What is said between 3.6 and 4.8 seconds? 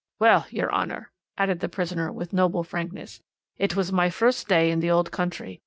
was my first day in